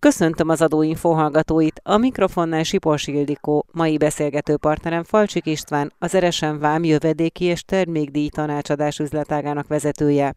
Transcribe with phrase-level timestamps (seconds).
[0.00, 6.58] Köszöntöm az adóinfo hallgatóit, a mikrofonnál Sipos Ildikó, mai beszélgető partnerem Falcsik István, az Eresen
[6.58, 10.34] Vám jövedéki és termékdíj tanácsadás üzletágának vezetője.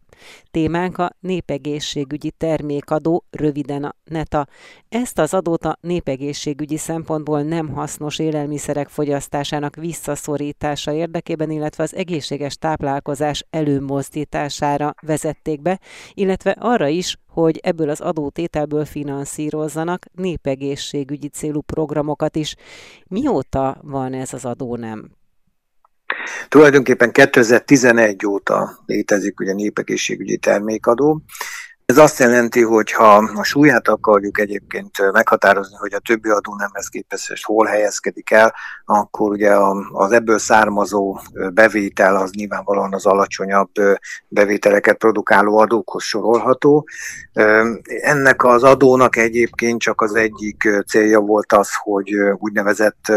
[0.50, 4.46] Témánk a népegészségügyi termékadó, röviden a NETA.
[4.88, 12.56] Ezt az adót a népegészségügyi szempontból nem hasznos élelmiszerek fogyasztásának visszaszorítása érdekében, illetve az egészséges
[12.56, 15.80] táplálkozás előmozdítására vezették be,
[16.14, 22.56] illetve arra is, hogy ebből az adótételből finanszírozzanak népegészségügyi célú programokat is.
[23.06, 25.10] Mióta van ez az adó nem?
[26.48, 31.22] Tulajdonképpen 2011 óta létezik ugye népegészségügyi termékadó,
[31.86, 36.88] ez azt jelenti, hogy ha a súlyát akarjuk egyébként meghatározni, hogy a többi adó nemhez
[36.88, 39.56] képest hol helyezkedik el, akkor ugye
[39.92, 41.18] az ebből származó
[41.54, 43.70] bevétel az nyilvánvalóan az alacsonyabb
[44.28, 46.88] bevételeket produkáló adókhoz sorolható.
[48.00, 53.12] Ennek az adónak egyébként csak az egyik célja volt az, hogy úgynevezett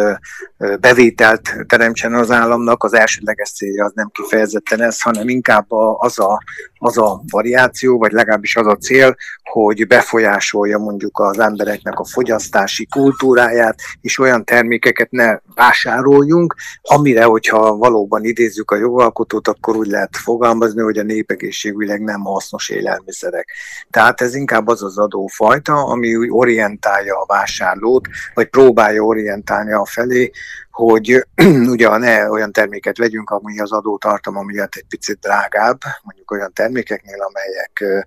[0.80, 2.84] bevételt teremtsen az államnak.
[2.84, 6.42] Az elsődleges célja az nem kifejezetten ez, hanem inkább az a,
[6.78, 12.86] az a variáció, vagy legalábbis az a cél, hogy befolyásolja mondjuk az embereknek a fogyasztási
[12.86, 20.18] kultúráját, és olyan termékeket ne vásároljunk, amire, hogyha valóban idézzük a jogalkotót, akkor úgy lehet
[20.18, 23.52] fogalmazni, hogy a népegészségügyleg nem hasznos élelmiszerek.
[23.90, 29.86] Tehát ez inkább az az adófajta, ami úgy orientálja a vásárlót, vagy próbálja orientálni a
[29.86, 30.32] felé,
[30.78, 31.28] hogy
[31.74, 37.22] ugye ne olyan terméket vegyünk, ami az adótartalma miatt egy picit drágább, mondjuk olyan termékeknél,
[37.22, 38.06] amelyek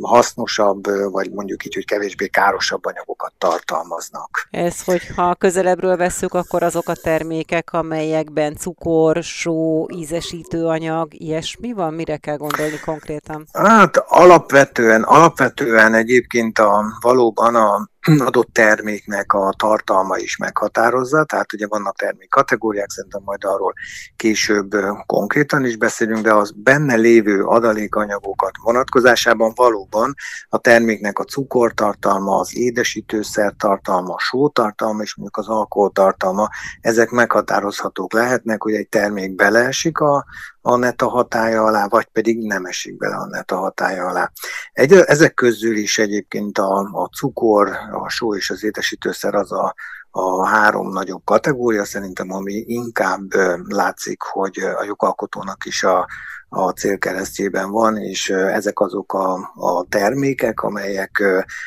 [0.00, 4.48] hasznosabb, vagy mondjuk így, hogy kevésbé károsabb anyagokat tartalmaznak.
[4.50, 11.94] Ez, hogyha közelebbről veszük, akkor azok a termékek, amelyekben cukor, só, ízesítő anyag, ilyesmi van?
[11.94, 13.46] Mire kell gondolni konkrétan?
[13.52, 21.66] Hát alapvetően, alapvetően egyébként a, valóban a adott terméknek a tartalma is meghatározza, tehát ugye
[21.66, 23.72] vannak termék kategóriák, szerintem majd arról
[24.16, 24.70] később
[25.06, 30.14] konkrétan is beszélünk, de az benne lévő adalékanyagokat vonatkozásában valóban
[30.48, 36.48] a terméknek a cukortartalma, az édesítőszer tartalma, a sótartalma és mondjuk az alkoholtartalma,
[36.80, 40.24] ezek meghatározhatók lehetnek, hogy egy termék beleesik a,
[40.62, 44.30] a neta hatája alá, vagy pedig nem esik bele a neta hatája alá.
[44.72, 49.74] Egy, ezek közül is egyébként a, a cukor, a só és az édesítőszer az a,
[50.10, 53.34] a három nagyobb kategória szerintem, ami inkább
[53.66, 56.06] látszik, hogy a jogalkotónak is a,
[56.48, 61.22] a célkeresztjében van, és ezek azok a, a termékek, amelyek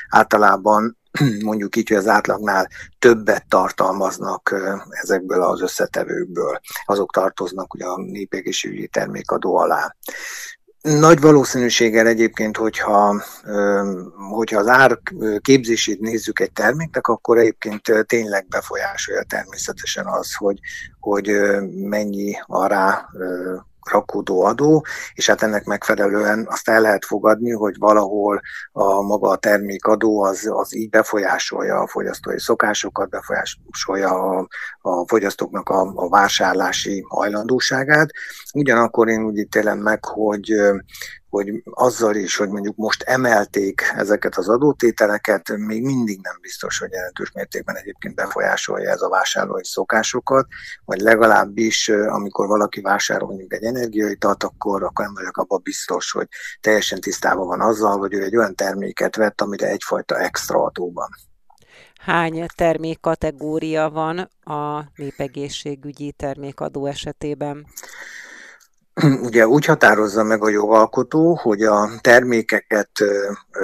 [0.10, 0.98] általában
[1.44, 2.68] mondjuk így, hogy az átlagnál
[3.00, 4.56] többet tartalmaznak
[4.90, 6.60] ezekből az összetevőkből.
[6.86, 9.96] Azok tartoznak ugye a népegészségügyi termékadó alá.
[10.84, 13.24] Nagy valószínűséggel egyébként, hogyha,
[14.30, 15.00] hogyha az ár
[15.42, 20.60] képzését nézzük egy terméknek, akkor egyébként tényleg befolyásolja természetesen az, hogy,
[21.00, 21.32] hogy
[21.74, 23.10] mennyi a rá
[23.92, 29.38] rakódó adó, és hát ennek megfelelően azt el lehet fogadni, hogy valahol a maga a
[29.38, 34.48] termékadó az, az így befolyásolja a fogyasztói szokásokat, befolyásolja a,
[34.82, 38.10] a fogyasztóknak a, a vásárlási hajlandóságát.
[38.54, 40.54] Ugyanakkor én úgy ítélem meg, hogy
[41.34, 46.92] hogy azzal is, hogy mondjuk most emelték ezeket az adótételeket, még mindig nem biztos, hogy
[46.92, 50.48] jelentős mértékben egyébként befolyásolja ez a vásárlói szokásokat,
[50.86, 56.28] vagy legalábbis, amikor valaki vásárol mondjuk egy energiaitalt, akkor, akkor nem vagyok abban biztos, hogy
[56.62, 61.10] teljesen tisztában van azzal, hogy ő egy olyan terméket vett, amire egyfajta extra adóban.
[62.00, 67.66] Hány termékkategória van a népegészségügyi termékadó esetében?
[69.28, 72.92] ugye úgy határozza meg a jogalkotó, hogy a termékeket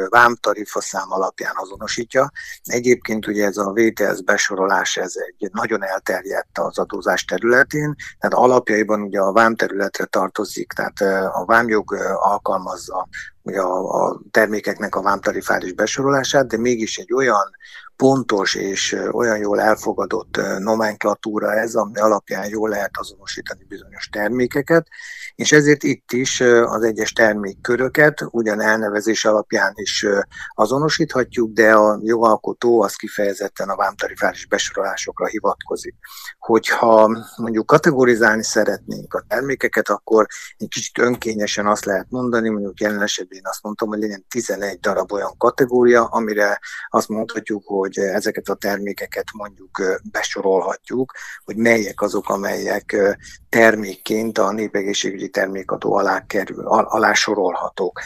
[0.09, 2.31] vámtarifa szám alapján azonosítja.
[2.63, 9.01] Egyébként ugye ez a VTS besorolás, ez egy nagyon elterjedt az adózás területén, tehát alapjaiban
[9.01, 11.01] ugye a vámterületre tartozik, tehát
[11.33, 13.07] a vámjog alkalmazza
[13.41, 17.55] ugye a, a termékeknek a vámtarifális besorolását, de mégis egy olyan
[18.03, 24.87] pontos és olyan jól elfogadott nomenklatúra ez, ami alapján jól lehet azonosítani bizonyos termékeket,
[25.35, 30.05] és ezért itt is az egyes termékköröket ugyan elnevezés alapján is
[30.53, 35.95] azonosíthatjuk, de a jogalkotó az kifejezetten a vámtarifális besorolásokra hivatkozik.
[36.37, 40.25] Hogyha mondjuk kategorizálni szeretnénk a termékeket, akkor
[40.57, 44.79] egy kicsit önkényesen azt lehet mondani, mondjuk jelen esetben én azt mondtam, hogy legyen 11
[44.79, 46.59] darab olyan kategória, amire
[46.89, 51.13] azt mondhatjuk, hogy ezeket a termékeket mondjuk besorolhatjuk,
[51.45, 53.17] hogy melyek azok, amelyek
[53.49, 58.01] termékként a népegészségügyi termékadó alá kerül, alá sorolhatók.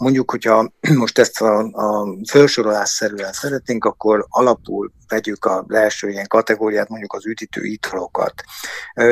[0.00, 6.88] Mondjuk, hogyha most ezt a, a felsorolásszerűen szeretnénk, akkor alapul vegyük a első ilyen kategóriát,
[6.88, 8.34] mondjuk az üdítő italokat.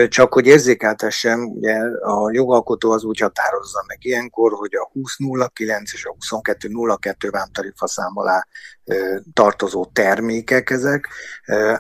[0.08, 6.04] Csak hogy érzékeltessem, ugye a jogalkotó az úgy határozza meg ilyenkor, hogy a 2009 és
[6.04, 8.46] a 2202 vámtarifa szám alá
[9.32, 11.08] tartozó termékek ezek.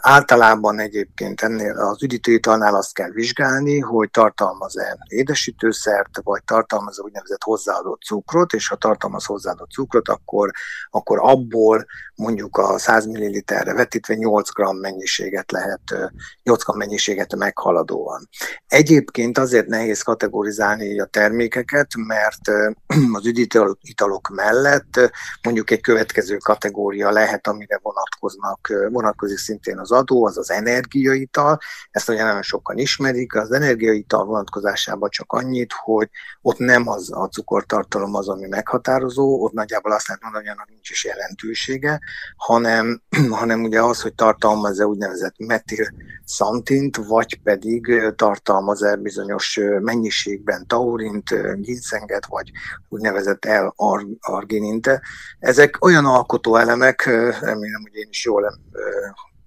[0.00, 8.02] Általában egyébként ennél az üdítőitalnál azt kell vizsgálni, hogy tartalmaz-e édesítőszert, vagy tartalmaz-e úgynevezett hozzáadott
[8.02, 10.50] cukrot, és ha tartalmaz hozzáadott cukrot, akkor,
[10.90, 15.80] akkor abból mondjuk a 100 ml-re vetítve 8 g mennyiséget lehet,
[16.42, 18.28] 8 g mennyiséget meghaladóan.
[18.66, 22.48] Egyébként azért nehéz kategorizálni a termékeket, mert
[23.18, 25.12] az üdítőitalok mellett
[25.42, 31.58] mondjuk egy következő kategória lehet, amire vonatkoznak, vonatkozik szintén az adó, az az energiaital.
[31.90, 33.34] Ezt ugye nagyon sokan ismerik.
[33.34, 36.08] Az energiaital vonatkozásában csak annyit, hogy
[36.42, 40.68] ott nem az a cukortartalom az, ami meghatározó, ott nagyjából azt lehet mondani, hogy annak
[40.68, 42.00] nincs is jelentősége,
[42.36, 43.02] hanem,
[43.40, 45.86] hanem ugye az, hogy tartalmaz-e úgynevezett metil
[46.24, 51.28] szantint, vagy pedig tartalmaz-e bizonyos mennyiségben taurint,
[51.60, 52.50] ginszenget, vagy
[52.88, 55.02] úgynevezett L-argininte.
[55.38, 57.04] Ezek olyan alkotóelemek,
[57.40, 58.60] remélem, hogy én is jól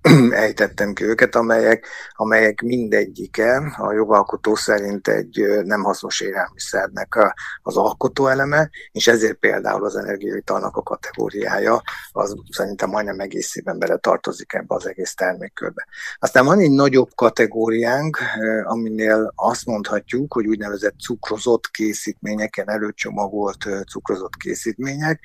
[0.45, 8.69] ejtettem ki őket, amelyek, amelyek mindegyike a jogalkotó szerint egy nem hasznos élelmiszernek az alkotóeleme,
[8.91, 14.87] és ezért például az energiaitalnak a kategóriája az szerintem majdnem egészében bele tartozik ebbe az
[14.87, 15.87] egész termékkörbe.
[16.19, 18.17] Aztán van egy nagyobb kategóriánk,
[18.63, 25.19] aminél azt mondhatjuk, hogy úgynevezett cukrozott készítményeken előcsomagolt cukrozott készítmények,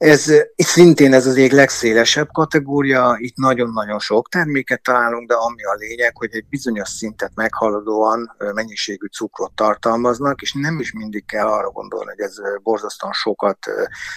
[0.00, 5.74] ez szintén ez az ég legszélesebb kategória, itt nagyon-nagyon sok terméket találunk, de ami a
[5.78, 11.70] lényeg, hogy egy bizonyos szintet meghaladóan mennyiségű cukrot tartalmaznak, és nem is mindig kell arra
[11.70, 13.58] gondolni, hogy ez borzasztóan sokat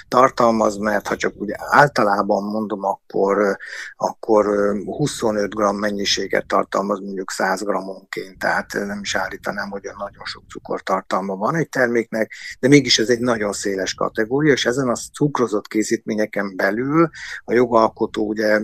[0.08, 3.58] tartalmaz, mert ha csak ugye általában mondom, akkor,
[3.96, 4.46] akkor
[4.86, 11.36] 25 g mennyiséget tartalmaz mondjuk 100 grammonként, tehát nem is állítanám, hogy nagyon sok cukortartalma
[11.36, 16.56] van egy terméknek, de mégis ez egy nagyon széles kategória, és ezen a cukrozott készítményeken
[16.56, 17.10] belül
[17.44, 18.60] a jogalkotó ugye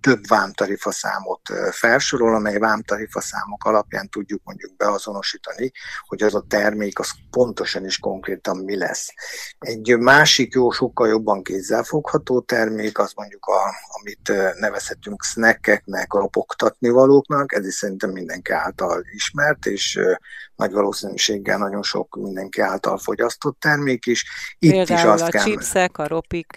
[0.00, 1.40] több vámtarifa számot
[1.70, 5.72] felsorol, amely vámtarifa számok alapján tudjuk mondjuk beazonosítani,
[6.06, 9.08] hogy az a termék az pontosan és konkrétan mi lesz.
[9.58, 13.60] Egy másik jó, sokkal jobban kézzelfogható termék, az mondjuk, a,
[13.98, 20.00] amit nevezhetünk snackeknek, ropogtatni valóknak, ez is szerintem mindenki által ismert, és
[20.58, 24.24] nagy valószínűséggel nagyon sok mindenki által fogyasztott termék is.
[24.58, 25.44] Itt Például is azt a kell...
[25.44, 26.47] chipsek, a ropik.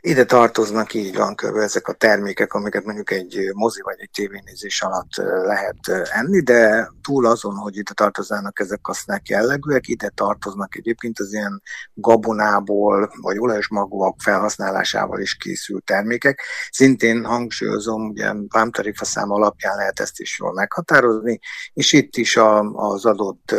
[0.00, 1.56] Ide tartoznak így van kb.
[1.56, 5.76] ezek a termékek, amiket mondjuk egy mozi vagy egy tévénézés alatt lehet
[6.12, 11.32] enni, de túl azon, hogy ide tartoznának ezek a snack jellegűek, ide tartoznak egyébként az
[11.32, 11.62] ilyen
[11.94, 16.42] gabonából vagy olajos magúak felhasználásával is készült termékek.
[16.70, 21.38] Szintén hangsúlyozom, ugye vámtarifa szám alapján lehet ezt is jól meghatározni,
[21.72, 23.54] és itt is a, az adott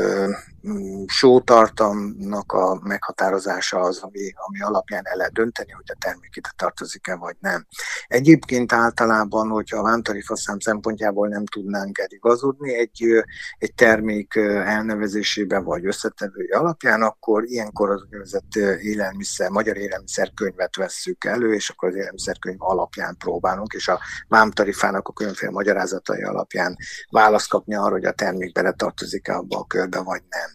[1.07, 7.15] sótartamnak a meghatározása az, ami, ami alapján el lehet dönteni, hogy a termék ide tartozik-e
[7.15, 7.65] vagy nem.
[8.07, 13.23] Egyébként általában, hogyha a vámtarifaszám szempontjából nem tudnánk eligazodni egy,
[13.57, 21.53] egy termék elnevezésében vagy összetevői alapján, akkor ilyenkor az úgynevezett élelmiszer, magyar élelmiszerkönyvet vesszük elő,
[21.53, 26.75] és akkor az élelmiszerkönyv alapján próbálunk, és a vámtarifának a különféle magyarázatai alapján
[27.09, 30.54] választ kapni arra, hogy a termék bele tartozik-e abba a körbe, vagy nem.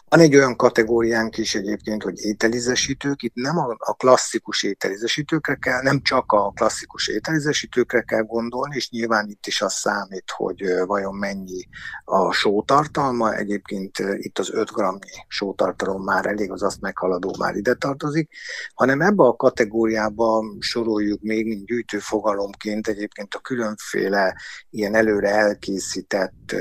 [0.11, 3.21] Van egy olyan kategóriánk is egyébként, hogy ételizesítők.
[3.21, 9.29] Itt nem a klasszikus ételizesítőkre kell, nem csak a klasszikus ételizesítőkre kell gondolni, és nyilván
[9.29, 11.67] itt is az számít, hogy vajon mennyi
[12.03, 13.35] a sótartalma.
[13.35, 18.29] Egyébként itt az 5 g sótartalom már elég, az azt meghaladó már ide tartozik,
[18.73, 24.35] hanem ebbe a kategóriába soroljuk még, mint gyűjtőfogalomként egyébként a különféle
[24.69, 26.55] ilyen előre elkészített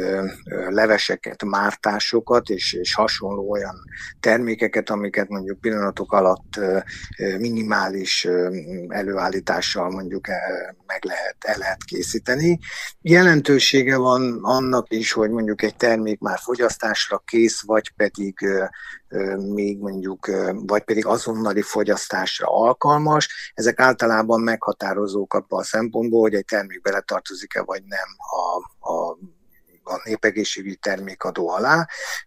[0.69, 3.77] leveseket, mártásokat és, és hasonló olyan
[4.21, 6.61] termékeket, amiket mondjuk pillanatok alatt
[7.39, 8.29] minimális
[8.89, 10.27] előállítással mondjuk
[10.87, 12.59] meg lehet, el lehet készíteni.
[13.01, 18.35] Jelentősége van annak is, hogy mondjuk egy termék már fogyasztásra kész, vagy pedig
[19.53, 23.53] még mondjuk, vagy pedig azonnali fogyasztásra alkalmas.
[23.55, 29.19] Ezek általában meghatározók abban a szempontból, hogy egy termék beletartozik-e vagy nem a, a
[29.91, 31.87] a népegészségügyi termékadó alá.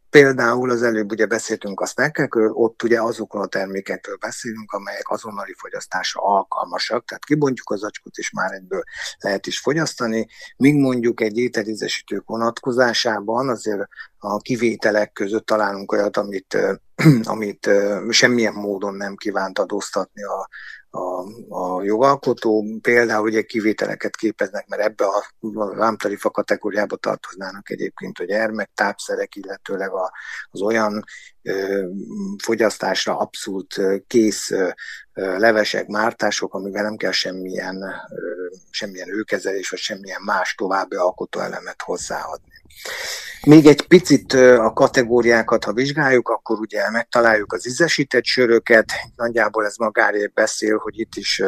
[0.09, 5.53] Például az előbb ugye beszéltünk a snackekről, ott ugye azokról a termékekről beszélünk, amelyek azonnali
[5.57, 8.83] fogyasztásra alkalmasak, tehát kibontjuk az acskot, és már egyből
[9.17, 10.27] lehet is fogyasztani,
[10.57, 16.57] míg mondjuk egy ételízesítők vonatkozásában azért a kivételek között találunk olyat, amit,
[17.23, 17.69] amit
[18.09, 20.49] semmilyen módon nem kívánt adóztatni a,
[20.95, 22.65] a, a jogalkotó.
[22.81, 25.23] Például ugye kivételeket képeznek, mert ebbe a
[25.75, 30.11] vámtarifa kategóriába tartoznának egyébként a gyermektápszerek, illetőleg a,
[30.49, 31.03] az olyan
[31.41, 31.87] ö,
[32.43, 34.69] fogyasztásra abszolút kész ö,
[35.13, 37.81] levesek, mártások, amivel nem kell semmilyen,
[38.15, 42.52] ö, semmilyen őkezelés, vagy semmilyen más további alkotóelemet hozzáadni.
[43.45, 49.75] Még egy picit a kategóriákat, ha vizsgáljuk, akkor ugye megtaláljuk az ízesített söröket, nagyjából ez
[49.75, 51.41] magáért beszél, hogy itt is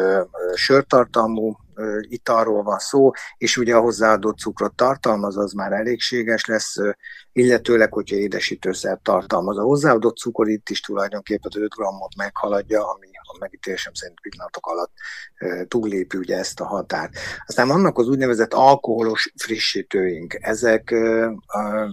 [0.54, 1.56] sörtartalmú
[2.00, 6.76] italról van szó, és ugye a hozzáadott cukrot tartalmaz, az már elégséges lesz,
[7.32, 9.58] illetőleg, hogyha édesítőszer tartalmaz.
[9.58, 14.92] A hozzáadott cukor itt is tulajdonképpen 5 grammot meghaladja, ami a megítélésem szerint pillanatok alatt
[15.68, 17.18] túllépi ugye ezt a határt.
[17.46, 20.36] Aztán vannak az úgynevezett alkoholos frissítőink.
[20.40, 20.94] Ezek,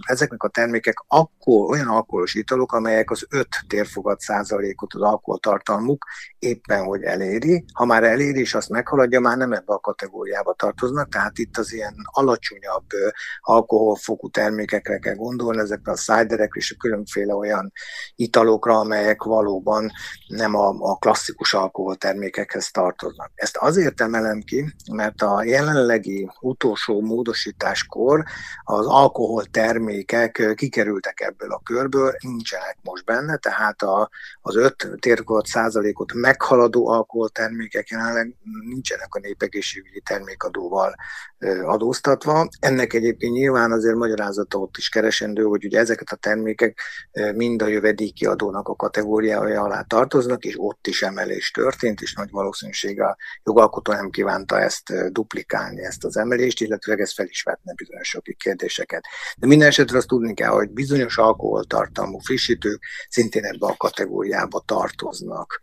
[0.02, 6.04] ezeknek a termékek akkor, olyan alkoholos italok, amelyek az 5 térfogat százalékot az alkoholtartalmuk
[6.38, 7.64] éppen, hogy eléri.
[7.72, 11.72] Ha már eléri, és azt meghaladja, már nem ebbe a kategóriába tartoznak, tehát itt az
[11.72, 12.86] ilyen alacsonyabb
[13.40, 17.72] alkoholfokú termékekre kell gondolni, ezekre a szájderekre és a különféle olyan
[18.14, 19.90] italokra, amelyek valóban
[20.26, 23.30] nem a, a klasszikus alkoholtermékekhez tartoznak.
[23.34, 28.24] Ezt azért emelem ki, mert a jelenlegi utolsó módosításkor
[28.64, 36.12] az alkoholtermékek kikerültek ebből a körből, nincsenek most benne, tehát a, az 5 térkód százalékot
[36.12, 38.36] meghaladó alkoholtermékek jelenleg
[38.68, 40.94] nincsenek a népegészségügyi termékadóval
[41.62, 42.48] adóztatva.
[42.60, 46.78] Ennek egyébként nyilván azért magyarázata ott is keresendő, hogy ugye ezeket a termékek
[47.34, 52.30] mind a jövedéki adónak a kategóriája alá tartoznak, és ott is emelés történt, és nagy
[52.30, 58.08] valószínűséggel jogalkotó nem kívánta ezt duplikálni, ezt az emelést, illetve ez fel is vetne bizonyos
[58.08, 59.04] soki kérdéseket.
[59.36, 65.62] De minden esetre azt tudni kell, hogy bizonyos alkoholtartalmú frissítők szintén ebbe a kategóriába tartoznak.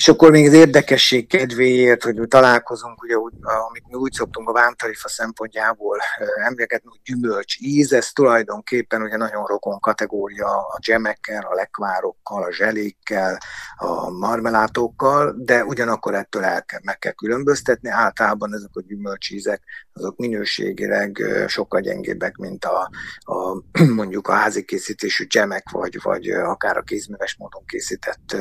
[0.00, 3.32] És akkor még az érdekesség kedvéért, hogy mi találkozunk, ugye, úgy,
[3.68, 5.98] amit mi úgy szoktunk a vámtarifa szempontjából
[6.44, 12.52] emlékezni, hogy gyümölcs íz, ez tulajdonképpen ugye nagyon rokon kategória a dzsemekkel, a lekvárokkal, a
[12.52, 13.38] zselékkel,
[13.76, 17.88] a marmelátokkal, de ugyanakkor ettől el kell, meg kell különböztetni.
[17.88, 19.62] Általában ezek a gyümölcsízek
[20.00, 23.62] azok minőségileg sokkal gyengébbek, mint a, a
[24.00, 28.36] mondjuk a házi készítésű dzsemek, vagy, vagy akár a kézműves módon készített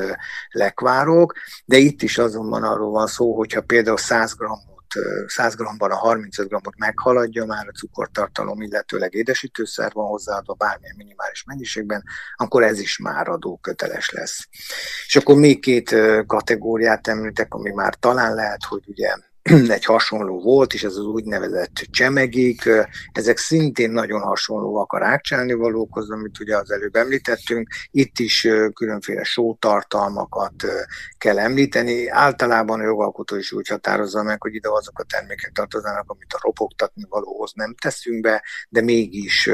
[0.49, 1.33] lekvárok
[1.65, 4.67] de itt is azonban arról van szó, hogyha például 100 grammot
[5.27, 11.43] 100 g-ban a 35 g-ot meghaladja már a cukortartalom, illetőleg édesítőszer van hozzáadva bármilyen minimális
[11.43, 12.03] mennyiségben,
[12.35, 14.47] akkor ez is már adóköteles lesz.
[15.07, 19.15] És akkor még két kategóriát említek, ami már talán lehet, hogy ugye
[19.77, 22.69] egy hasonló volt, és ez az úgynevezett csemegék,
[23.11, 27.67] ezek szintén nagyon hasonlóak a rákcsálni valókhoz, amit ugye az előbb említettünk.
[27.91, 30.53] Itt is különféle sótartalmakat
[31.17, 32.07] kell említeni.
[32.07, 36.39] Általában a jogalkotó is úgy határozza meg, hogy ide azok a termékek tartoznak, amit a
[36.41, 39.49] ropogtatni valóhoz nem teszünk be, de mégis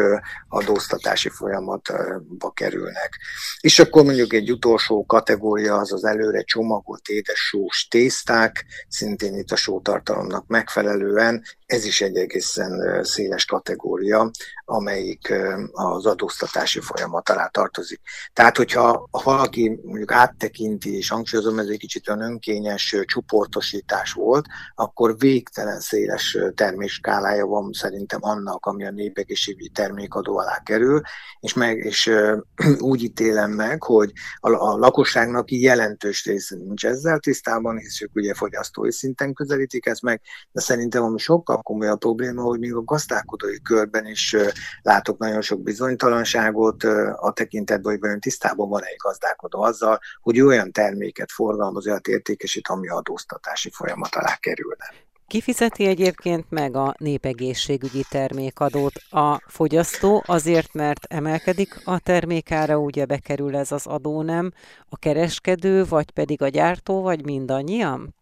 [0.48, 3.20] adóztatási folyamatba kerülnek.
[3.60, 9.52] És akkor mondjuk egy utolsó kategória az az előre csomagolt édes sós tészták, szintén itt
[9.52, 14.32] a só tartalomnak megfelelően ez is egy egészen széles kategória,
[14.66, 15.34] amelyik
[15.72, 18.02] az adóztatási folyamat alá tartozik.
[18.34, 24.46] Tehát, hogyha valaki mondjuk áttekinti, és hangsúlyozom, ez egy kicsit olyan önkényes csoportosítás volt,
[24.76, 31.02] akkor végtelen széles termésskálája van szerintem annak, ami a népegészségügyi termékadó alá kerül,
[31.40, 32.12] és, meg, és
[32.80, 38.34] úgy ítélem meg, hogy a, a lakosságnak jelentős része nincs ezzel tisztában, hisz ők ugye
[38.34, 42.84] fogyasztói szinten közelítik ezt meg, de szerintem ami sokkal sokkal komolyabb probléma, hogy még a
[42.84, 44.36] gazdálkodói körben is
[44.82, 46.84] látok nagyon sok bizonytalanságot
[47.16, 52.68] a tekintetben, hogy vajon tisztában van egy gazdálkodó azzal, hogy olyan terméket forgalmaz, olyan értékesít,
[52.68, 54.94] ami adóztatási folyamat alá kerülne.
[55.28, 63.56] Kifizeti egyébként meg a népegészségügyi termékadót a fogyasztó azért, mert emelkedik a termékára, ugye bekerül
[63.56, 64.52] ez az adó nem,
[64.90, 68.15] a kereskedő, vagy pedig a gyártó, vagy mindannyian?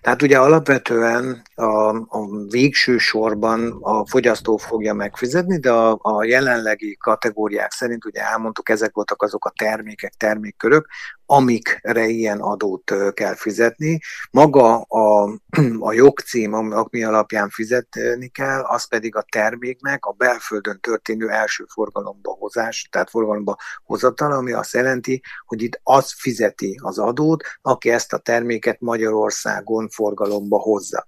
[0.00, 6.96] Tehát ugye alapvetően a, a végső sorban a fogyasztó fogja megfizetni, de a, a jelenlegi
[6.96, 10.86] kategóriák szerint ugye elmondtuk, ezek voltak azok a termékek, termékkörök,
[11.26, 14.00] amikre ilyen adót kell fizetni.
[14.30, 15.22] Maga a,
[15.78, 22.36] a jogcím, ami alapján fizetni kell, az pedig a terméknek a belföldön történő első forgalomba
[22.38, 28.12] hozás, tehát forgalomba hozatal, ami azt jelenti, hogy itt az fizeti az adót, aki ezt
[28.12, 31.06] a terméket Magyarországon forgalomba hozza.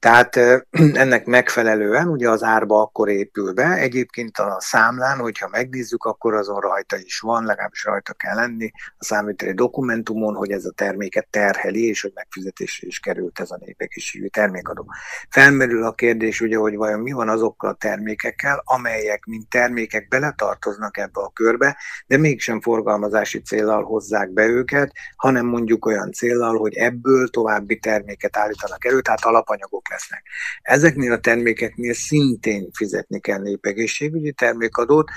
[0.00, 0.36] Tehát
[1.02, 3.72] ennek megfelelően ugye az árba akkor épül be.
[3.72, 9.04] Egyébként a számlán, hogyha megnézzük, akkor azon rajta is van, legalábbis rajta kell lenni a
[9.04, 14.30] számviteli dokumentumon, hogy ez a terméket terheli, és hogy megfizetésre is került ez a népegészségügyi
[14.30, 14.86] termékadó.
[15.28, 20.96] Felmerül a kérdés ugye, hogy vajon mi van azokkal a termékekkel, amelyek mint termékek beletartoznak
[20.96, 21.76] ebbe a körbe,
[22.06, 28.36] de mégsem forgalmazási célral hozzák be őket, hanem mondjuk olyan célral, hogy ebből további terméket
[28.36, 30.22] állítanak elő, tehát alapanyagok lesznek.
[30.62, 35.10] Ezeknél a termékeknél szintén fizetni kell népegészségügyi termékadót,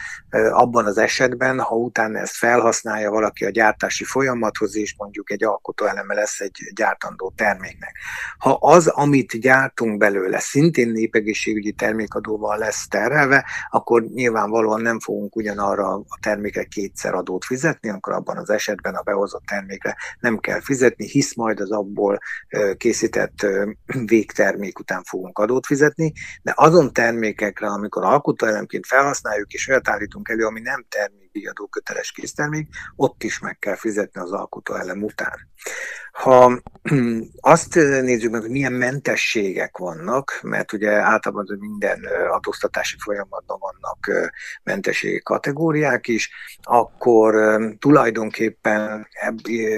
[0.52, 6.14] abban az esetben, ha utána ezt felhasználja valaki a gyártási folyamathoz, és mondjuk egy alkotóeleme
[6.14, 7.98] lesz egy gyártandó terméknek.
[8.38, 15.94] Ha az, amit gyártunk belőle, szintén népegészségügyi termékadóval lesz terhelve, akkor nyilvánvalóan nem fogunk ugyanarra
[15.94, 21.08] a termékre kétszer adót fizetni, akkor abban az esetben a behozott termékre nem kell fizetni,
[21.08, 22.20] hisz majd az abból
[22.78, 23.46] készített
[24.06, 30.30] végtermék termék után fogunk adót fizetni, de azon termékekre, amikor alkotóelemként felhasználjuk és olyat állítunk
[30.30, 35.52] elő, ami nem termékdíjadó köteles késztermék, ott is meg kell fizetni az alkotóelem után.
[36.12, 36.62] Ha
[37.56, 44.32] azt nézzük meg, hogy milyen mentességek vannak, mert ugye általában minden adóztatási folyamatban vannak
[44.64, 46.30] mentességi kategóriák is,
[46.62, 49.08] akkor tulajdonképpen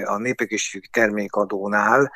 [0.05, 2.11] a népegészségügyi termékadónál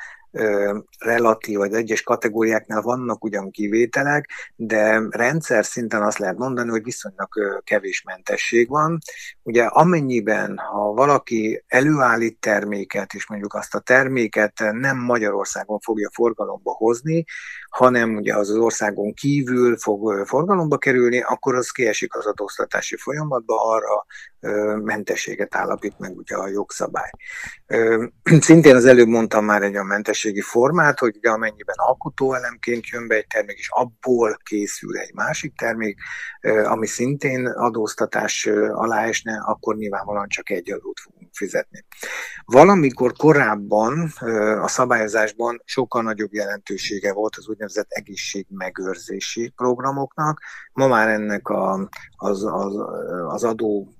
[0.99, 7.61] relatív, vagy egyes kategóriáknál vannak ugyan kivételek, de rendszer szinten azt lehet mondani, hogy viszonylag
[7.63, 8.97] kevés mentesség van.
[9.43, 16.71] Ugye amennyiben, ha valaki előállít terméket, és mondjuk azt a terméket nem Magyarországon fogja forgalomba
[16.71, 17.25] hozni,
[17.69, 23.55] hanem ugye az, az országon kívül fog forgalomba kerülni, akkor az kiesik az adóztatási folyamatba,
[23.75, 24.05] arra
[24.83, 27.09] mentességet állapít meg ugye a jogszabály.
[28.39, 33.15] Szintén az előbb mondtam már egy a mentességi formát, hogy ugye amennyiben alkotóelemként jön be
[33.15, 35.99] egy termék, és abból készül egy másik termék,
[36.63, 41.85] ami szintén adóztatás alá esne, akkor nyilvánvalóan csak egy adót fogunk fizetni.
[42.45, 44.11] Valamikor korábban
[44.61, 50.41] a szabályozásban sokkal nagyobb jelentősége volt az úgynevezett egészségmegőrzési programoknak.
[50.73, 52.73] Ma már ennek a, az, az,
[53.27, 53.93] az adó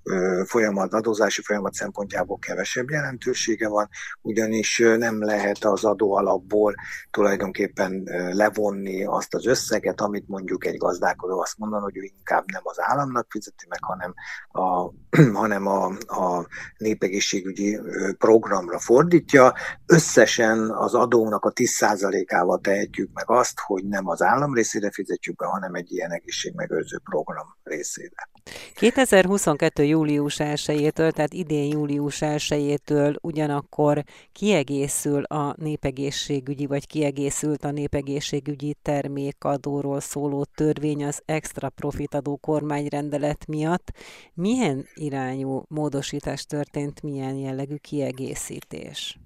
[0.46, 3.90] folyamat, adózási folyamat szempontjából kevesebb jelentősége van,
[4.22, 6.76] ugyanis nem lehet az adó alapból
[7.12, 12.62] tulajdonképpen levonni azt az összeget, amit mondjuk egy gazdálkodó azt mondan, hogy ő inkább nem
[12.64, 14.14] az államnak fizeti meg, hanem
[14.48, 14.92] a,
[15.42, 17.80] hanem a, a népegészségügyi
[18.18, 19.54] programra fordítja.
[19.86, 25.46] Összesen az adónak a 10%-ával tehetjük meg azt, hogy nem az állam részére fizetjük be,
[25.46, 28.30] hanem egy ilyen egészségmegőrző program részére.
[28.74, 29.84] 2022.
[29.84, 40.00] július 1-től, tehát idén július 1-től ugyanakkor kiegészül a népegészségügyi, vagy kiegészült a népegészségügyi termékadóról
[40.00, 43.92] szóló törvény az extra profitadó kormányrendelet miatt.
[44.34, 49.20] Milyen irányú módosítás történt, milyen jellegű kiegészítés?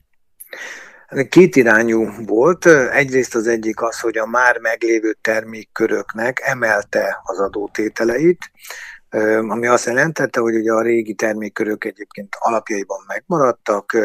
[1.29, 2.65] Két irányú volt.
[2.91, 8.51] Egyrészt az egyik az, hogy a már meglévő termékköröknek emelte az adótételeit,
[9.47, 13.97] ami azt jelentette, hogy ugye a régi termékkörök egyébként alapjaiban megmaradtak,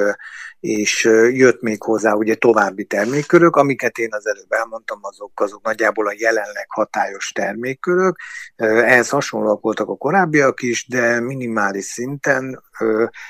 [0.60, 6.06] és jött még hozzá ugye további termékkörök, amiket én az előbb elmondtam, azok, azok nagyjából
[6.06, 8.16] a jelenleg hatályos termékkörök.
[8.56, 12.62] Ehhez hasonlóak voltak a korábbiak is, de minimális szinten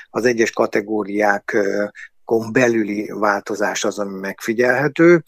[0.09, 1.57] az egyes kategóriák
[2.51, 5.23] belüli változás az, ami megfigyelhető.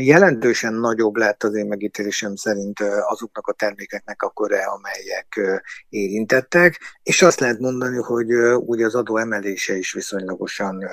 [0.00, 7.22] Jelentősen nagyobb lett az én megítélésem szerint azoknak a termékeknek a köre, amelyek érintettek, és
[7.22, 10.84] azt lehet mondani, hogy ugye az adó emelése is viszonylagosan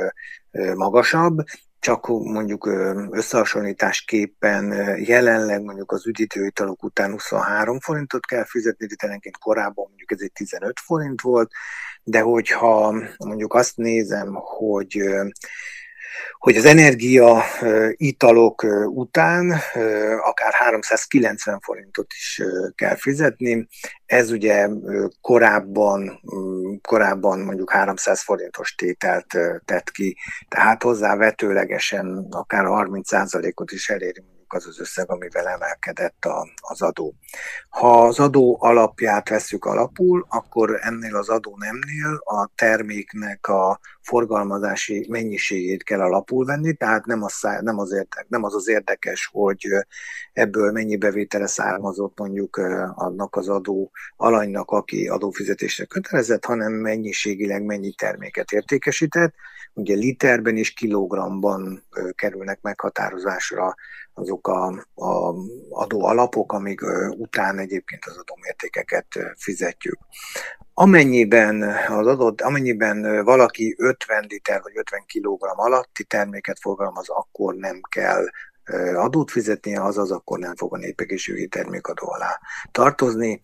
[0.76, 1.44] magasabb,
[1.86, 2.66] csak mondjuk
[3.12, 10.32] összehasonlításképpen jelenleg mondjuk az üdítőitalok után 23 forintot kell fizetni, üdítelenként korábban mondjuk ez egy
[10.32, 11.52] 15 forint volt,
[12.04, 15.04] de hogyha mondjuk azt nézem, hogy
[16.38, 17.44] hogy az energia
[17.92, 19.52] italok után
[20.22, 22.42] akár 390 forintot is
[22.76, 23.68] kell fizetni.
[24.06, 24.68] Ez ugye
[25.22, 26.22] korábban,
[26.82, 29.26] korábban mondjuk 300 forintos tételt
[29.66, 30.18] tett ki,
[30.50, 37.14] tehát hozzá vetőlegesen akár 30%-ot is eléri az az összeg, amivel emelkedett a, az adó.
[37.70, 45.06] Ha az adó alapját veszük alapul, akkor ennél az adó nemnél a terméknek a forgalmazási
[45.10, 49.68] mennyiségét kell alapul venni, tehát nem az, nem az, érdek, nem az az érdekes, hogy
[50.34, 52.58] ebből mennyi bevétele származott mondjuk
[52.96, 59.34] annak az adó alanynak, aki adófizetésre kötelezett, hanem mennyiségileg mennyi terméket értékesített.
[59.78, 61.84] Ugye literben és kilogramban
[62.16, 63.76] kerülnek meghatározásra
[64.14, 65.34] azok a, a
[65.70, 66.82] adó alapok, amik
[67.18, 69.08] után egyébként az adómértékeket
[69.38, 69.98] fizetjük.
[70.74, 77.82] Amennyiben az adott, amennyiben valaki 50 liter vagy 50 kg alatti terméket forgalmaz, akkor nem
[77.90, 78.26] kell
[78.96, 82.40] adót fizetnie, azaz akkor nem fog a népegészségügyi termékadó alá
[82.72, 83.42] tartozni,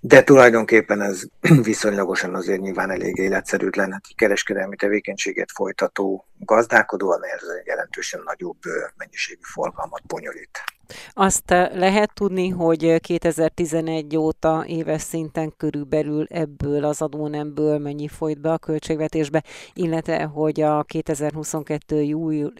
[0.00, 1.22] de tulajdonképpen ez
[1.62, 8.58] viszonylagosan azért nyilván elég életszerűtlen, hát kereskedelmi tevékenységet folytató gazdálkodó, ez jelentősen nagyobb
[8.96, 10.64] mennyiségű forgalmat bonyolít.
[11.12, 18.52] Azt lehet tudni, hogy 2011 óta éves szinten körülbelül ebből az adónemből mennyi folyt be
[18.52, 19.42] a költségvetésbe,
[19.72, 22.02] illetve hogy a 2022.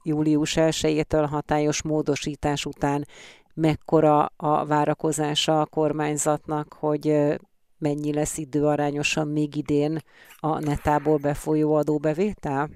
[0.02, 3.06] július 1-től hatályos módosítás után
[3.54, 7.36] mekkora a várakozása a kormányzatnak, hogy
[7.78, 9.98] mennyi lesz időarányosan még idén
[10.36, 12.70] a netából befolyó adóbevétel?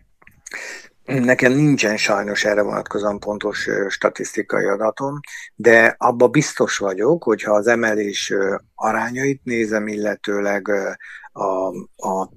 [1.08, 5.20] Nekem nincsen sajnos erre vonatkozóan pontos statisztikai adatom,
[5.54, 8.34] de abba biztos vagyok, hogyha az emelés
[8.74, 10.68] arányait nézem, illetőleg
[11.32, 12.30] a, a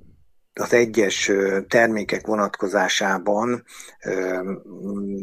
[0.54, 1.32] az egyes
[1.68, 3.64] termékek vonatkozásában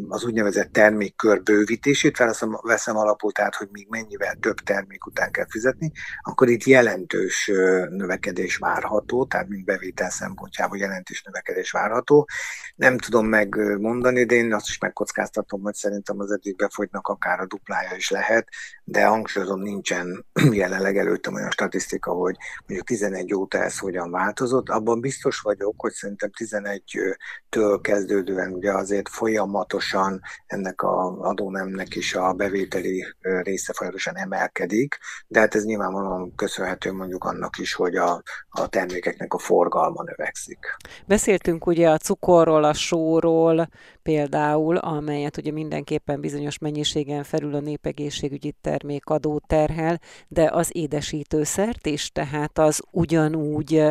[0.09, 5.47] az úgynevezett termékkör bővítését veszem, veszem alapul, tehát hogy még mennyivel több termék után kell
[5.49, 7.51] fizetni, akkor itt jelentős
[7.89, 12.29] növekedés várható, tehát mint bevétel szempontjából jelentős növekedés várható.
[12.77, 17.47] Nem tudom megmondani, de én azt is megkockáztatom, hogy szerintem az eddig befogynak akár a
[17.47, 18.49] duplája is lehet,
[18.85, 22.37] de hangsúlyozom, nincsen jelenleg előttem olyan statisztika, hogy
[22.67, 24.69] mondjuk 11 óta ez hogyan változott.
[24.69, 32.33] Abban biztos vagyok, hogy szerintem 11-től kezdődően ugye azért folyamatosan ennek a adónemnek is a
[32.33, 38.69] bevételi része folyamatosan emelkedik, de hát ez nyilvánvalóan köszönhető mondjuk annak is, hogy a, a
[38.69, 40.77] termékeknek a forgalma növekszik.
[41.07, 43.69] Beszéltünk ugye a cukorról, a sóról
[44.03, 52.11] például, amelyet ugye mindenképpen bizonyos mennyiségen felül a népegészségügyi termékadó terhel, de az édesítőszert is,
[52.11, 53.83] tehát az ugyanúgy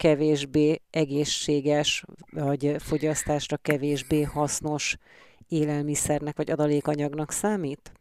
[0.00, 4.96] kevésbé egészséges, vagy fogyasztásra kevésbé hasznos
[5.48, 7.92] élelmiszernek vagy adalékanyagnak számít?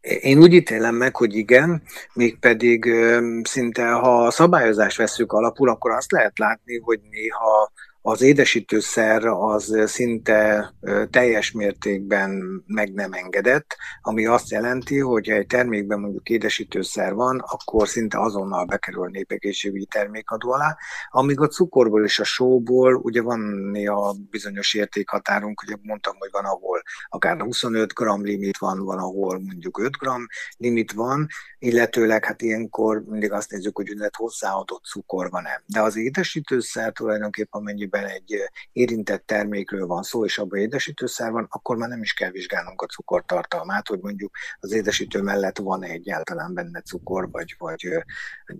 [0.00, 1.82] Én úgy ítélem meg, hogy igen,
[2.14, 2.94] mégpedig
[3.42, 7.72] szinte, ha a szabályozást veszük alapul, akkor azt lehet látni, hogy néha
[8.08, 10.72] az édesítőszer az szinte
[11.10, 17.38] teljes mértékben meg nem engedett, ami azt jelenti, hogy ha egy termékben mondjuk édesítőszer van,
[17.38, 20.76] akkor szinte azonnal bekerül a népegészségügyi termékadó alá,
[21.10, 23.40] amíg a cukorból és a sóból ugye van
[23.72, 29.38] néha bizonyos értékhatárunk, ugye mondtam, hogy van, ahol akár 25 g limit van, van, ahol
[29.38, 30.08] mondjuk 5 g
[30.56, 31.26] limit van,
[31.58, 35.62] illetőleg hát ilyenkor mindig azt nézzük, hogy ünnep hozzáadott cukor van-e.
[35.66, 41.46] De az édesítőszer tulajdonképpen amennyiben amennyiben egy érintett termékről van szó, és abban édesítőszer van,
[41.50, 45.88] akkor már nem is kell vizsgálnunk a cukortartalmát, hogy mondjuk az édesítő mellett van -e
[45.88, 47.88] egyáltalán benne cukor, vagy, vagy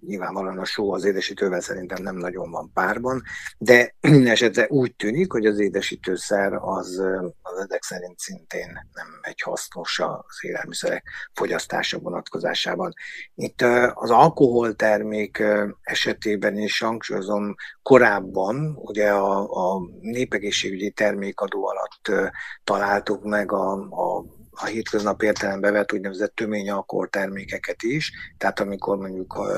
[0.06, 3.22] nyilvánvalóan a só az édesítővel szerintem nem nagyon van párban,
[3.58, 3.94] de
[4.34, 7.02] esetre úgy tűnik, hogy az édesítőszer az,
[7.42, 12.92] az ezek szerint szintén nem egy hasznos az élelmiszerek fogyasztása vonatkozásában.
[13.34, 13.62] Itt
[13.94, 15.42] az alkoholtermék
[15.82, 22.32] esetében is hangsúlyozom korábban, ugye a a, népegészségügyi termékadó alatt
[22.64, 24.24] találtuk meg a, a
[24.60, 26.72] a hétköznap értelembe vett úgynevezett tömény
[27.10, 29.50] termékeket is, tehát amikor mondjuk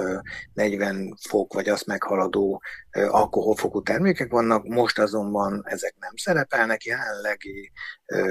[0.52, 7.72] 40 fok vagy azt meghaladó alkoholfokú termékek vannak, most azonban ezek nem szerepelnek, jelenlegi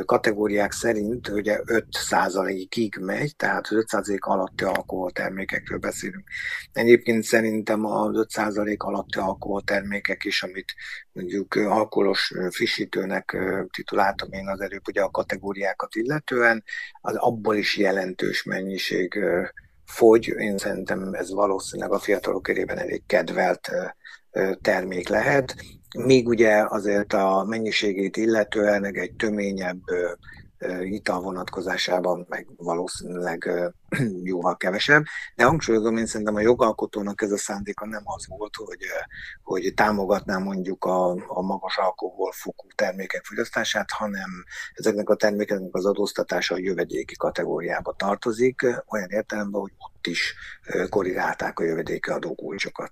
[0.05, 6.27] kategóriák szerint ugye 5%-ig megy, tehát az 5% alatti alkoholtermékekről beszélünk.
[6.71, 10.73] Egyébként szerintem az 5% alatti alkoholtermékek is, amit
[11.19, 13.37] mondjuk alkoholos frissítőnek
[13.71, 16.63] tituláltam én az előbb ugye a kategóriákat illetően,
[17.01, 19.19] az abból is jelentős mennyiség
[19.85, 20.27] fogy.
[20.27, 23.69] Én szerintem ez valószínűleg a fiatalok körében elég kedvelt
[24.61, 25.55] termék lehet.
[25.97, 29.81] Még ugye azért a mennyiségét illetően egy töményebb
[30.83, 33.49] ital vonatkozásában meg valószínűleg
[34.23, 35.03] jóval kevesebb,
[35.35, 38.85] de hangsúlyozom, én szerintem a jogalkotónak ez a szándéka nem az volt, hogy,
[39.43, 44.29] hogy támogatná mondjuk a, a magas alkoholfokú termékek fogyasztását, hanem
[44.73, 50.35] ezeknek a termékeknek az adóztatása a jövedéki kategóriába tartozik, olyan értelemben, hogy ott is
[50.89, 52.91] korrigálták a jövedéki adókulcsokat.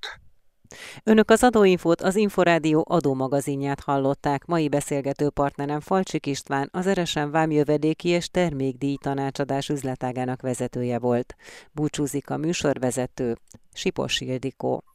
[1.03, 4.45] Önök az Adóinfót, az Inforádió adómagazinját hallották.
[4.45, 11.35] Mai beszélgető partnerem Falcsik István, az Eresen Vámjövedéki és Termékdíj tanácsadás üzletágának vezetője volt.
[11.71, 13.37] Búcsúzik a műsorvezető,
[13.73, 14.87] Sipos Ildikó.